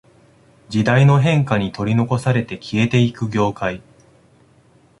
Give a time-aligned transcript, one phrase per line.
[0.69, 3.83] 時代の変化に取り残されて消えていく業界